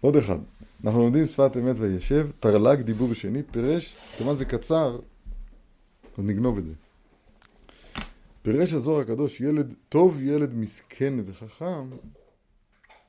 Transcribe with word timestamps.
עוד 0.00 0.16
אחד. 0.16 0.38
אנחנו 0.84 1.00
לומדים 1.00 1.26
שפת 1.26 1.56
אמת 1.56 1.76
וישב, 1.78 2.30
תרל"ג 2.40 2.80
דיבור 2.80 3.14
שני, 3.14 3.42
פירש, 3.42 3.96
כיוון 4.16 4.36
זה 4.36 4.44
קצר, 4.44 4.98
אז 6.18 6.24
נגנוב 6.24 6.58
את 6.58 6.66
זה. 6.66 6.72
פירש 8.42 8.72
הזוהר 8.72 9.00
הקדוש, 9.00 9.40
ילד, 9.40 9.74
טוב 9.88 10.22
ילד 10.22 10.54
מסכן 10.54 11.14
וחכם, 11.26 11.90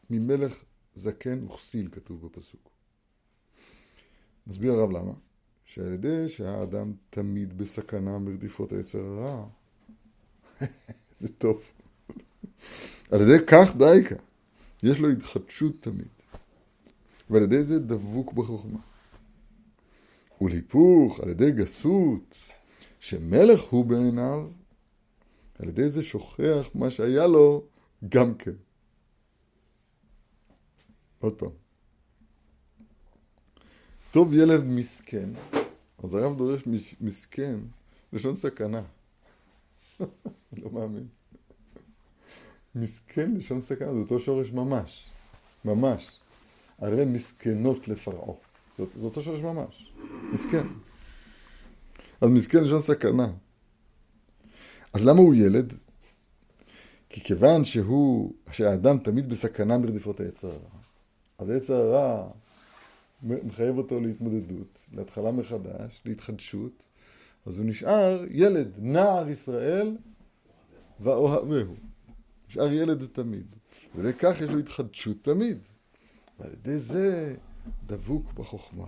ממלך 0.09 0.63
זקן 0.96 1.43
וכסיל, 1.43 1.89
כתוב 1.91 2.25
בפסוק. 2.25 2.69
מסביר 4.47 4.73
הרב 4.73 4.92
למה. 4.92 5.13
שעל 5.65 5.94
ידי 5.94 6.29
שהאדם 6.29 6.94
תמיד 7.10 7.58
בסכנה 7.58 8.19
מרדיפות 8.19 8.71
היצר 8.71 8.99
הרע, 8.99 9.46
זה 11.19 11.28
טוב. 11.37 11.62
על 13.12 13.21
ידי 13.21 13.46
כך 13.47 13.76
דייקה, 13.78 14.15
יש 14.83 14.99
לו 14.99 15.10
התחדשות 15.10 15.73
תמיד. 15.79 16.20
ועל 17.31 17.43
ידי 17.43 17.63
זה 17.63 17.79
דבוק 17.79 18.34
בחוכמה. 18.34 18.80
ולהיפוך, 20.41 21.20
על 21.20 21.30
ידי 21.30 21.52
גסות, 21.52 22.35
שמלך 22.99 23.62
הוא 23.62 23.85
בעיניו, 23.85 24.49
על 25.59 25.70
ידי 25.70 25.89
זה 25.89 26.03
שוכח 26.03 26.70
מה 26.75 26.91
שהיה 26.91 27.27
לו 27.27 27.63
גם 28.09 28.36
כן. 28.36 28.52
עוד 31.20 31.34
פעם. 31.34 31.49
טוב 34.11 34.34
ילד 34.34 34.63
מסכן, 34.63 35.30
אז 36.03 36.13
הרב 36.13 36.38
דורש 36.38 36.61
מסכן, 37.02 37.59
לשון 38.13 38.36
סכנה. 38.36 38.81
לא 40.61 40.72
מאמין. 40.72 41.08
מסכן 42.75 43.36
לשון 43.36 43.61
סכנה, 43.61 43.94
זה 43.94 44.00
אותו 44.00 44.20
שורש 44.20 44.52
ממש. 44.52 45.09
ממש. 45.66 46.20
הרי 46.81 47.05
מסכנות 47.05 47.88
לפרעה. 47.88 48.35
זה 48.77 49.05
אותו 49.05 49.22
שורש 49.22 49.41
ממש. 49.41 49.94
מסכן. 50.34 50.67
אז 52.22 52.30
מסכן 52.30 52.64
לשון 52.64 52.81
סכנה. 52.81 53.28
אז 54.94 55.06
למה 55.06 55.19
הוא 55.19 55.36
ילד? 55.36 55.73
כי 57.09 57.22
כיוון 57.22 57.66
שהוא, 57.66 58.33
שהאדם 58.52 58.97
תמיד 58.97 59.30
בסכנה 59.30 59.78
מרדיפות 59.78 60.19
היצר 60.19 60.47
הרע, 60.47 60.80
אז 61.38 61.50
היצר 61.50 61.73
הרע 61.73 62.30
מחייב 63.23 63.78
אותו 63.78 64.00
להתמודדות, 64.00 64.86
להתחלה 64.94 65.31
מחדש, 65.31 66.02
להתחדשות, 66.06 66.89
אז 67.45 67.58
הוא 67.58 67.66
נשאר 67.66 68.23
ילד, 68.30 68.72
נער 68.78 69.30
ישראל 69.30 69.97
ואוהבהו. 71.00 71.75
נשאר 72.50 72.73
ילד 72.73 73.06
תמיד. 73.06 73.56
ולכך 73.95 74.36
יש 74.41 74.50
לו 74.50 74.59
התחדשות 74.59 75.17
תמיד. 75.22 75.58
ועל 76.42 76.53
ידי 76.53 76.78
זה 76.78 77.36
דבוק 77.88 78.34
בחוכמה. 78.34 78.88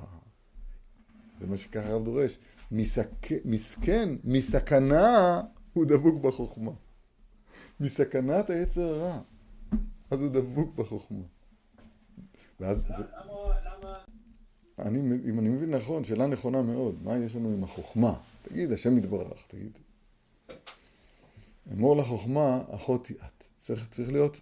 זה 1.40 1.48
מה 1.48 1.58
שככה 1.58 1.88
הרב 1.90 2.06
דורש. 2.06 2.38
מסק... 2.72 3.10
מסכן, 3.46 4.10
מסכנה 4.24 5.42
הוא 5.74 5.86
דבוק 5.86 6.24
בחוכמה. 6.24 6.72
מסכנת 7.80 8.50
היצר 8.50 8.82
הרע, 8.82 9.22
אז 10.12 10.22
הוא 10.22 10.30
דבוק 10.30 10.76
בחוכמה. 10.76 11.24
ואז... 12.60 12.84
למה... 12.90 13.94
אני, 14.80 15.00
אם 15.00 15.40
אני 15.40 15.50
מבין 15.50 15.70
נכון, 15.76 16.04
שאלה 16.04 16.28
נכונה 16.28 16.62
מאוד, 16.62 16.96
מה 17.04 17.18
יש 17.18 17.36
לנו 17.36 17.50
עם 17.50 17.64
החוכמה? 17.64 18.14
תגיד, 18.42 18.72
השם 18.72 18.98
יתברך, 18.98 19.48
תגיד. 19.48 19.78
אמור 21.72 21.98
לחוכמה, 21.98 22.64
אחותי 22.76 23.14
את. 23.14 23.44
צריך, 23.58 23.90
צריך 23.90 24.12
להיות 24.12 24.42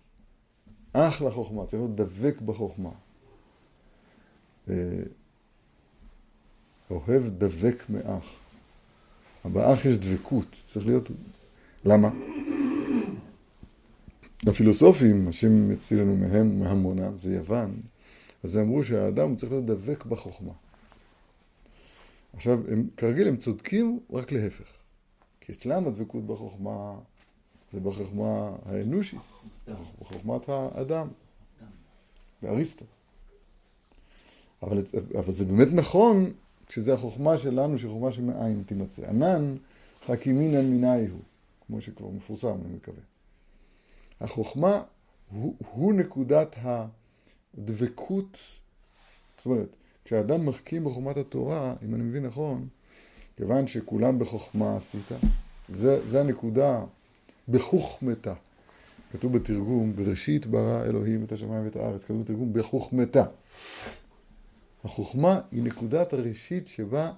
אח 0.93 1.21
לחוכמה, 1.21 1.65
צריך 1.65 1.81
להיות 1.81 1.95
דבק 1.95 2.41
בחוכמה. 2.41 2.89
אה, 4.69 4.75
אוהב 6.89 7.23
דבק 7.23 7.83
מאח. 7.89 8.25
באח 9.45 9.85
יש 9.85 9.97
דבקות, 9.97 10.55
צריך 10.65 10.85
להיות... 10.85 11.11
למה? 11.85 12.09
הפילוסופים, 14.47 15.27
השם 15.27 15.71
יציל 15.71 15.99
לנו 15.99 16.17
מהם 16.17 16.51
ומהמונם, 16.51 17.19
זה 17.19 17.35
יוון, 17.35 17.81
אז 18.43 18.55
הם 18.55 18.65
אמרו 18.65 18.83
שהאדם 18.83 19.35
צריך 19.35 19.51
להיות 19.51 19.65
דבק 19.65 20.05
בחוכמה. 20.05 20.53
עכשיו, 22.33 22.59
הם, 22.71 22.87
כרגיל 22.97 23.27
הם 23.27 23.37
צודקים 23.37 23.99
רק 24.13 24.31
להפך. 24.31 24.67
כי 25.41 25.51
אצלם 25.51 25.87
הדבקות 25.87 26.25
בחוכמה 26.25 26.95
זה 27.73 27.79
בחוכמה 27.79 28.55
האנושית, 28.65 29.19
בחוכמת 30.01 30.49
האדם, 30.49 31.07
באריסטו. 32.41 32.85
אבל, 34.63 34.83
אבל 35.19 35.33
זה 35.33 35.45
באמת 35.45 35.67
נכון 35.73 36.33
כשזה 36.67 36.93
החוכמה 36.93 37.37
שלנו, 37.37 37.77
שחוכמה 37.77 38.11
שמאין 38.11 38.63
תימצא. 38.65 39.09
ענן 39.09 39.55
חכימינן 40.05 40.65
מיני 40.65 41.07
הוא, 41.07 41.19
כמו 41.67 41.81
שכבר 41.81 42.09
מפורסם, 42.09 42.57
אני 42.65 42.75
מקווה. 42.75 43.01
החוכמה 44.21 44.81
הוא, 45.31 45.55
הוא 45.71 45.93
נקודת 45.93 46.55
הדבקות, 46.61 48.37
זאת 49.37 49.45
אומרת, 49.45 49.75
כשאדם 50.05 50.45
מחכים 50.45 50.83
בחוכמת 50.83 51.17
התורה, 51.17 51.75
אם 51.85 51.95
אני 51.95 52.03
מבין 52.03 52.25
נכון, 52.25 52.67
כיוון 53.37 53.67
שכולם 53.67 54.19
בחוכמה 54.19 54.77
עשית, 54.77 55.11
זה, 55.69 56.09
זה 56.09 56.19
הנקודה 56.19 56.83
בחוכמתה. 57.49 58.33
כתוב 59.11 59.37
בתרגום, 59.37 59.95
בראשית 59.95 60.47
ברא 60.47 60.83
אלוהים 60.83 61.23
את 61.23 61.31
השמיים 61.31 61.65
ואת 61.65 61.75
הארץ, 61.75 62.03
כתוב 62.03 62.21
בתרגום 62.21 62.53
בחוכמתה. 62.53 63.23
החוכמה 64.83 65.41
היא 65.51 65.63
נקודת 65.63 66.13
הראשית 66.13 66.67
שבה 66.67 67.11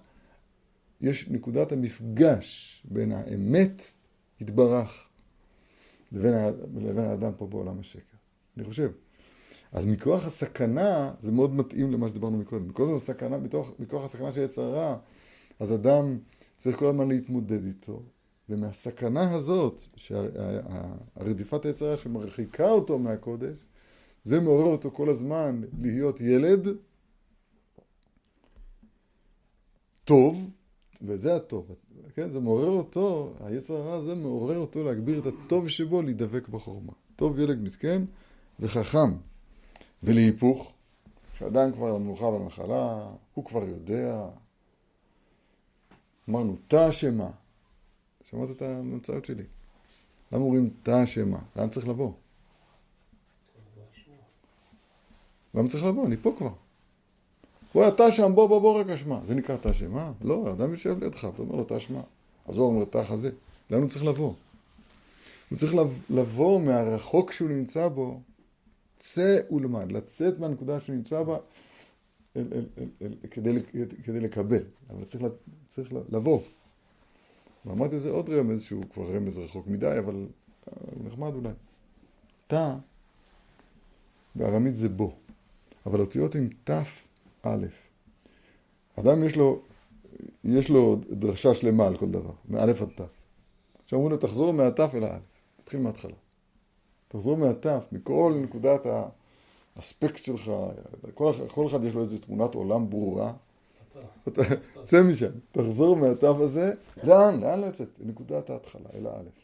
יש 1.02 1.28
נקודת 1.30 1.72
המפגש 1.72 2.82
בין 2.90 3.12
האמת 3.12 3.82
יתברך 4.42 5.08
לבין, 6.12 6.34
לבין 6.76 7.06
האדם 7.06 7.32
פה 7.38 7.48
בעולם 7.48 7.80
השקר. 7.80 8.18
אני 8.58 8.66
חושב. 8.66 8.92
אז 9.72 9.86
מכוח 9.86 10.26
הסכנה, 10.26 11.14
זה 11.22 11.32
מאוד 11.32 11.56
מתאים 11.56 11.92
למה 11.92 12.08
שדיברנו 12.08 12.38
מקודם. 12.38 12.68
מקודם 12.68 12.96
הסכנה, 12.96 13.38
מתוך, 13.38 13.72
מכוח 13.80 14.04
הסכנה 14.04 14.32
של 14.32 14.42
יצר 14.42 14.62
הרע, 14.62 14.98
אז 15.60 15.74
אדם 15.74 16.18
צריך 16.58 16.78
כל 16.78 16.88
הזמן 16.88 17.08
להתמודד 17.10 17.66
איתו, 17.66 18.02
ומהסכנה 18.50 19.32
הזאת, 19.32 19.84
שהרדיפת 19.96 21.66
היצר 21.66 21.86
הרע 21.86 21.98
שמרחיקה 21.98 22.70
אותו 22.70 23.00
מהקודש, 23.00 23.66
זה 24.24 24.42
מעורר 24.42 24.66
אותו 24.66 24.92
כל 24.92 25.10
הזמן 25.10 25.62
להיות 25.82 26.22
ילד 26.22 26.68
טוב, 30.04 30.50
וזה 31.02 31.36
הטוב, 31.36 31.76
כן? 32.16 32.30
זה 32.30 32.40
מעורר 32.40 32.70
אותו, 32.70 33.34
היצר 33.40 33.74
הרע 33.74 33.94
הזה 33.94 34.16
מעורר 34.16 34.58
אותו 34.58 34.84
להגביר 34.84 35.20
את 35.20 35.26
הטוב 35.26 35.68
שבו 35.68 36.02
להידבק 36.02 36.48
בחורמה. 36.48 36.92
טוב 37.16 37.40
ילד 37.40 37.62
מסכן 37.62 38.02
וחכם. 38.60 39.14
ולהיפוך, 40.04 40.74
כשאדם 41.34 41.72
כבר 41.72 41.94
למנוחה 41.94 42.26
והנחלה, 42.26 43.10
הוא 43.34 43.46
כבר 43.46 43.64
יודע. 43.64 44.26
אמרנו, 46.30 46.56
תא 46.68 46.90
אשמה. 46.90 47.30
שמעת 48.24 48.52
את 48.52 48.62
הממצאות 48.62 49.26
שלי? 49.26 49.44
למה 50.32 50.44
אומרים 50.44 50.70
תא 50.84 51.04
אשמה? 51.04 51.40
לאן 51.56 51.70
צריך 51.70 51.88
לבוא? 51.88 52.12
למה 55.54 55.70
צריך 55.70 55.84
לבוא? 55.84 56.08
אני 56.08 56.18
פה 56.18 56.36
כבר. 56.38 56.54
בוא, 57.74 57.88
אתה 57.88 58.12
שם, 58.12 58.32
בוא, 58.36 58.48
בוא, 58.48 58.60
בוא 58.60 58.80
רק 58.80 58.90
אשמה. 58.90 59.20
זה 59.26 59.36
נקרא 59.36 59.58
תא 59.58 59.70
אשמה? 59.70 60.12
לא, 60.22 60.48
האדם 60.48 60.72
יושב 60.72 61.04
לידך, 61.04 61.28
אתה 61.34 61.42
אומר 61.42 61.56
לו 61.56 61.64
תא 61.64 61.78
אשמה. 61.78 62.02
אז 62.46 62.58
הוא 62.58 62.68
אומר 62.68 62.86
תא 62.86 63.04
חזה. 63.04 63.32
לאן 63.70 63.82
הוא 63.82 63.90
צריך 63.90 64.06
לבוא? 64.06 64.34
הוא 65.50 65.58
צריך 65.58 65.74
לבוא 66.10 66.62
מהרחוק 66.62 67.32
שהוא 67.32 67.50
נמצא 67.50 67.88
בו, 67.88 68.22
צא 68.98 69.40
ולמד, 69.52 69.92
לצאת 69.92 70.40
מהנקודה 70.40 70.80
שהוא 70.80 70.96
נמצא 70.96 71.24
בה 71.24 71.38
אל, 72.36 72.48
אל, 72.52 72.66
אל, 72.78 72.88
אל, 73.02 73.14
כדי, 73.32 73.60
כדי 74.04 74.20
לקבל, 74.20 74.64
אבל 74.90 75.04
צריך, 75.04 75.24
צריך 75.68 75.94
לבוא. 76.10 76.40
ואמרתי 77.66 78.00
זה 78.00 78.10
עוד 78.10 78.30
רמז 78.30 78.62
שהוא 78.62 78.84
כבר 78.94 79.16
רמז 79.16 79.38
רחוק 79.38 79.68
מדי, 79.68 79.96
אבל 80.00 80.16
הוא 80.66 81.06
נחמד 81.06 81.34
אולי. 81.34 81.50
תא, 82.48 82.74
בארמית 84.36 84.76
זה 84.76 84.90
בו, 84.90 85.16
אבל 85.86 86.00
אותיות 86.00 86.36
עם 86.36 86.50
ת' 86.64 86.72
א'. 87.44 87.66
אדם 89.00 89.24
יש 89.24 89.36
לו, 89.36 89.62
יש 90.44 90.70
לו 90.70 91.00
דרשה 91.10 91.54
שלמה 91.54 91.88
על 91.88 91.98
כל 91.98 92.12
דבר, 92.12 92.32
מאלף 92.50 92.82
עד 92.82 92.90
ת'. 92.90 93.02
עכשיו 93.84 94.00
אומרים 94.00 94.12
לו, 94.12 94.18
תחזור 94.18 94.54
מהת' 94.54 94.80
אל 94.80 95.04
האלף, 95.04 95.22
תתחיל 95.56 95.80
מההתחלה. 95.80 96.14
תחזור 97.08 97.38
מהת', 97.38 97.66
מכל 97.92 98.34
נקודת 98.44 98.86
האספקט 99.76 100.24
שלך, 100.24 100.52
כל, 101.14 101.32
כל 101.48 101.68
אחד 101.68 101.84
יש 101.84 101.94
לו 101.94 102.02
איזו 102.02 102.18
תמונת 102.18 102.56
עולם 102.56 102.90
ברורה. 102.90 103.34
צא 104.84 105.04
משם, 105.04 105.32
תחזור 105.52 105.98
מהת' 105.98 106.24
הזה, 106.24 106.74
לאן? 107.04 107.40
לאן 107.40 107.62
לצאת? 107.62 108.00
נקודת 108.06 108.50
ההתחלה, 108.50 108.90
אל 108.94 109.08
האלף. 109.08 109.44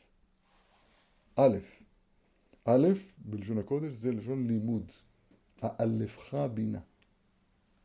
א', 1.35 1.57
א', 2.65 2.87
בלשון 3.17 3.57
הקודש, 3.57 3.91
זה 3.97 4.11
לשון 4.11 4.47
לימוד. 4.47 4.91
האלפך 5.61 6.33
בינה. 6.53 6.79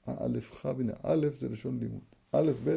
האלף 0.06 0.66
בינה. 0.76 0.92
א' 1.02 1.26
זה 1.32 1.48
לשון 1.48 1.78
לימוד. 1.78 2.00
א', 2.32 2.52
ב', 2.64 2.76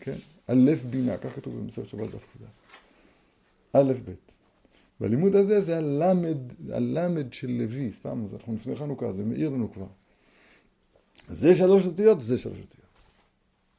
כן, 0.00 0.16
א' 0.46 0.70
בינה, 0.90 1.16
כך 1.16 1.36
כתוב 1.36 1.58
במסורת 1.58 1.88
שבת 1.88 2.10
דף 2.10 2.24
כ"ד. 2.32 2.44
א', 3.72 3.92
ב'. 4.04 4.12
והלימוד 5.00 5.34
הזה 5.34 5.60
זה 5.60 5.76
הלמד, 5.76 6.38
הלמד 6.72 7.32
של 7.32 7.50
לוי, 7.50 7.92
סתם, 7.92 8.24
אנחנו 8.32 8.54
לפני 8.54 8.76
חנוכה, 8.76 9.12
זה 9.12 9.24
מאיר 9.24 9.48
לנו 9.48 9.72
כבר. 9.72 9.86
זה 11.28 11.54
שלוש 11.54 11.86
אותיות 11.86 12.18
וזה 12.18 12.38
שלוש 12.38 12.58
אותיות. 12.58 12.86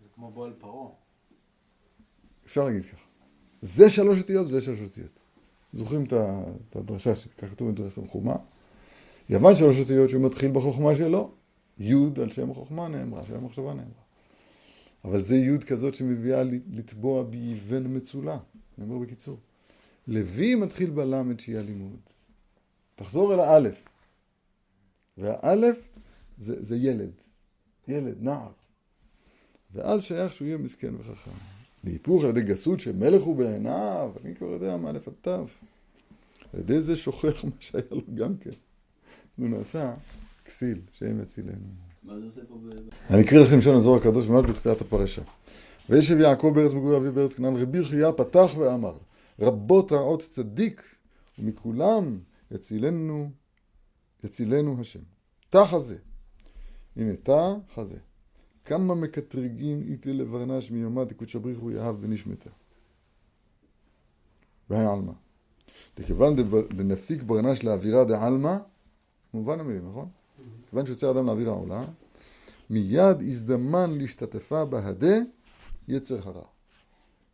זה 0.02 0.08
כמו 0.16 0.32
בועל 0.32 0.54
פרעה. 0.60 0.90
אפשר 2.46 2.64
להגיד 2.64 2.84
ככה. 2.84 3.06
זה 3.62 3.90
שלוש 3.90 4.20
אותיות 4.20 4.48
וזה 4.48 4.62
שלוש 4.62 4.80
אותיות. 4.82 5.20
זוכרים 5.74 6.04
את 6.04 6.76
הדרשה 6.76 7.16
שככה 7.16 7.48
כתוב 7.48 7.72
בדרשת 7.72 8.00
תנחומה? 8.00 8.36
יוון 9.30 9.56
שלוש 9.56 9.80
אותיות 9.80 10.10
שהוא 10.10 10.26
מתחיל 10.26 10.52
בחוכמה 10.52 10.96
שלו, 10.96 11.32
י' 11.80 11.94
על 12.22 12.32
שם 12.32 12.52
החוכמה 12.52 12.88
נאמרה, 12.88 13.26
שם 13.28 13.36
המחשבה 13.36 13.74
נאמרה. 13.74 14.04
אבל 15.06 15.22
זה 15.22 15.36
י' 15.36 15.60
כזאת 15.60 15.96
שמביאה 15.96 16.44
לטבוע 16.72 17.24
באבן 17.24 17.98
מצולה, 17.98 18.38
אני 18.78 18.90
אומר 18.90 18.98
בקיצור. 18.98 19.38
לוי 20.08 20.56
מתחיל 20.56 20.90
בלמד 20.90 21.40
שהיא 21.40 21.58
הלימוד. 21.58 22.00
תחזור 22.96 23.34
אל 23.34 23.40
האלף. 23.40 23.86
והאלף 25.18 25.78
זה, 26.38 26.64
זה 26.64 26.78
ילד, 26.78 27.12
ילד, 27.88 28.16
נער. 28.20 28.52
ואז 29.74 30.04
שייך 30.04 30.34
שהוא 30.34 30.48
יהיה 30.48 30.58
מסכן 30.58 30.96
וחכם. 30.96 31.32
להיפוך 31.84 32.24
על 32.24 32.30
ידי 32.30 32.42
גסות 32.42 32.80
שמלך 32.80 33.24
הוא 33.24 33.36
בעיניו, 33.36 34.12
אני 34.26 34.36
כבר 34.36 34.48
יודע 34.48 34.78
מה 34.78 34.92
לפתיו. 34.92 35.48
על 36.54 36.60
ידי 36.60 36.82
זה 36.82 36.96
שוכח 36.96 37.44
מה 37.44 37.52
שהיה 37.60 37.84
לו 37.92 38.02
גם 38.16 38.38
כן. 38.38 38.52
הוא 39.38 39.50
נעשה 39.50 39.94
כסיל, 40.46 40.80
שהם 40.92 41.22
יצילנו. 41.22 41.68
מה 42.04 42.20
זה 42.20 42.26
עושה 42.26 42.42
פה 42.48 42.56
ב... 42.56 42.70
אני 43.14 43.22
אקריא 43.22 43.42
לכם 43.42 43.62
שם 43.62 43.76
לזוהר 43.76 44.00
הקדוש 44.02 44.28
ממש 44.28 44.46
בתחילת 44.46 44.82
הפרשה. 44.82 45.22
וישב 45.90 46.20
יעקב 46.20 46.52
בארץ 46.56 46.74
מגורי 46.74 46.98
אביו 46.98 47.14
בארץ 47.14 47.34
כנען, 47.34 47.56
רבי 47.56 47.86
חייא 47.86 48.12
פתח 48.12 48.52
ואמר, 48.58 48.98
רבות 49.40 49.92
רעות 49.92 50.22
צדיק, 50.22 50.84
ומכולם 51.40 52.20
יצילנו, 52.52 53.30
יצילנו 54.24 54.82
השם. 54.82 55.00
תא 55.50 55.66
חזה. 55.66 55.98
הנה 56.98 57.16
תא 57.16 57.54
חזה. 57.74 57.98
כמה 58.66 58.96
מקטרגין 58.96 59.82
איתלי 59.88 60.14
לברנש 60.14 60.72
מיומא 60.72 61.04
דקודשא 61.04 61.40
בריחו 61.40 61.72
יאהב 61.72 62.02
בנשמתה. 62.02 62.50
והי 64.70 64.86
עלמא. 64.86 65.14
דכיוון 65.98 66.36
דנפיק 66.70 67.24
ברנש 67.24 67.64
לאווירה 67.64 68.06
דעלמא, 68.06 68.58
מובן 69.34 69.60
המילים, 69.60 69.90
נכון? 69.90 70.10
כיוון 70.70 70.86
שיוצא 70.86 71.12
אדם 71.12 71.26
לאוויר 71.26 71.50
העולה, 71.50 71.86
מיד 72.70 73.22
הזדמן 73.22 73.98
להשתתפה 73.98 74.66
בהדה 74.66 75.16
יצר 75.88 76.30
הרע. 76.30 76.46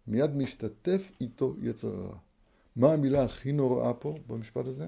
מיד 0.07 0.35
משתתף 0.35 1.11
איתו 1.21 1.55
יצר 1.61 1.95
הרע. 1.95 2.17
מה 2.75 2.93
המילה 2.93 3.23
הכי 3.23 3.51
נוראה 3.51 3.93
פה 3.93 4.15
במשפט 4.27 4.65
הזה? 4.65 4.87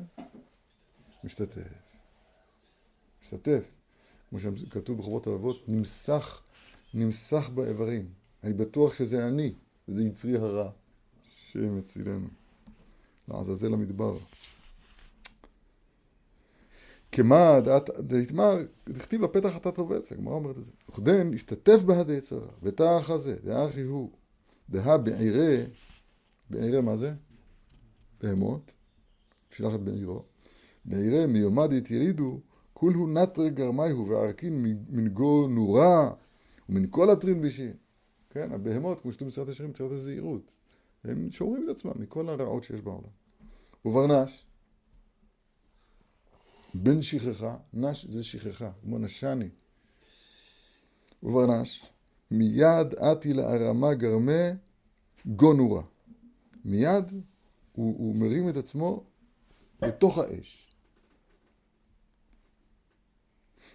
משתתף. 1.23 1.61
משתתף. 3.21 3.74
כמו 4.39 4.57
שכתוב 4.57 4.97
בחובות 4.97 5.27
הלבבות, 5.27 5.69
נמסך, 5.69 6.41
נמסך 6.93 7.49
באיברים. 7.53 8.09
אני 8.43 8.53
בטוח 8.53 8.93
שזה 8.93 9.27
אני, 9.27 9.53
זה 9.87 10.03
יצרי 10.03 10.35
הרע, 10.35 10.69
שמצילנו. 11.29 12.27
לעזאזל 13.27 13.73
המדבר. 13.73 14.17
כמה 17.11 17.59
דעת 17.61 17.89
דתמר, 17.89 18.57
דכתיב 18.89 19.21
לפתח 19.21 19.57
אתה 19.57 19.71
תרובץ, 19.71 20.11
הגמרא 20.11 20.33
אומרת 20.33 20.57
את 20.57 20.63
זה. 20.65 20.71
וכדן, 20.89 21.33
השתתף 21.33 21.83
בה 21.85 22.03
דיצרה, 22.03 22.47
ותא 22.63 22.83
החזה, 22.83 23.35
דאחי 23.43 23.81
הוא, 23.81 24.09
דהה 24.69 24.97
בעירה, 24.97 25.65
בעירה 26.49 26.81
מה 26.81 26.97
זה? 26.97 27.13
בהמות, 28.21 28.71
שלח 29.51 29.75
את 29.75 29.81
בעירו. 29.81 30.23
בעירה 30.85 31.27
מיומדית 31.27 31.91
ירידו, 31.91 32.39
כולהו 32.77 33.07
נטרי 33.07 33.49
גרמייהו 33.49 34.07
וערכין 34.07 34.65
מנגו 34.89 35.47
נורה 35.47 36.11
ומן 36.69 36.85
כל 36.89 37.09
הטרין 37.09 37.41
בישי. 37.41 37.69
כן, 38.29 38.51
הבהמות, 38.51 39.01
כמו 39.01 39.11
שכתוב 39.11 39.27
בסרט 39.27 39.49
השירים, 39.49 39.73
צריכות 39.73 39.91
הזהירות. 39.91 40.51
הם 41.03 41.31
שומרים 41.31 41.63
את 41.63 41.75
עצמם 41.75 41.91
מכל 41.95 42.29
הרעות 42.29 42.63
שיש 42.63 42.81
בעולם. 42.81 43.09
וברנש, 43.85 44.45
בן 46.73 47.01
שכחה, 47.01 47.57
נש 47.73 48.05
זה 48.05 48.23
שכחה, 48.23 48.71
כמו 48.81 48.97
נשני. 48.97 49.49
וברנש, 51.23 51.85
מיד 52.31 52.95
עתי 52.97 53.33
לארמה 53.33 53.93
גרמה 53.93 54.51
גונורה. 55.25 55.83
מיד 56.65 57.11
הוא, 57.71 57.95
הוא 57.97 58.15
מרים 58.15 58.49
את 58.49 58.57
עצמו 58.57 59.03
לתוך 59.81 60.17
האש. 60.17 60.64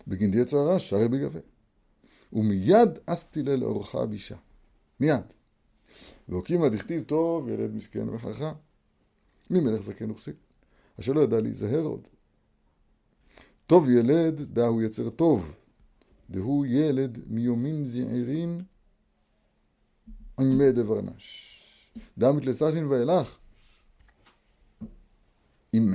בגין 0.06 0.31
יצר 0.35 0.56
הרע 0.56 0.79
שרי 0.79 1.08
בגבה. 1.08 1.41
ומיד 2.32 2.88
אסתי 3.06 3.43
לה 3.43 3.56
לאורחה 3.56 4.06
בישה. 4.06 4.37
מיד. 5.00 5.25
והוקימה 6.29 6.69
דכתיב 6.69 7.02
טוב 7.02 7.49
ילד 7.49 7.75
מסכן 7.75 8.08
וחכם. 8.08 8.52
ממלך 9.50 9.81
זקן 9.82 10.11
וכסיל. 10.11 10.35
אשר 11.00 11.12
לא 11.12 11.20
ידע 11.20 11.41
להיזהר 11.41 11.82
עוד. 11.82 12.08
טוב 13.67 13.88
ילד, 13.88 14.41
דהו 14.41 14.82
יצר 14.82 15.11
טוב. 15.11 15.55
דהו 16.31 16.64
ילד 16.64 17.19
מיומין 17.26 17.85
זעירין 17.85 18.62
עמי 20.38 20.73
דברנש. 20.73 21.56
דמת 22.19 22.46
לסחין 22.46 22.87
ואילך 22.87 23.38
עם 25.73 25.94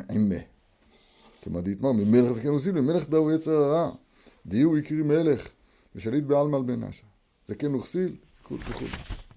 כמה 1.46 1.62
דתמר, 1.62 1.92
ממלך 1.92 2.32
זקן 2.32 2.50
וסיל, 2.50 2.72
ממלך 2.72 3.10
דהו 3.10 3.32
יצר 3.32 3.52
הרע. 3.52 3.92
דיהו 4.46 4.78
יקרי 4.78 5.02
מלך, 5.02 5.48
ושליט 5.96 6.24
בעלמא 6.24 6.58
על 6.58 6.64
בן 6.64 6.84
נשה. 6.84 7.04
זקן 7.48 7.76
וכסיל, 7.76 8.16
וכו'. 8.44 8.86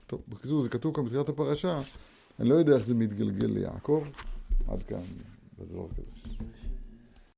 טוב, 0.07 0.21
בקיצור, 0.29 0.63
זה 0.63 0.69
כתוב 0.69 0.95
כאן 0.95 1.05
בתחילת 1.05 1.29
הפרשה, 1.29 1.81
אני 2.41 2.49
לא 2.49 2.55
יודע 2.55 2.75
איך 2.75 2.85
זה 2.85 2.95
מתגלגל 2.95 3.47
ליעקב, 3.47 4.05
עד 4.69 4.83
כאן 4.83 5.01
בזוהר 5.59 5.87
הקדוש. 5.93 6.18